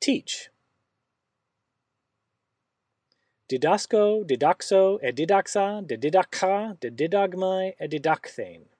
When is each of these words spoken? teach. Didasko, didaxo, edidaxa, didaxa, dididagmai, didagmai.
teach. 0.00 0.50
Didasko, 3.50 4.24
didaxo, 4.28 4.98
edidaxa, 5.02 5.82
didaxa, 5.86 6.76
dididagmai, 6.80 7.74
didagmai. 7.80 8.77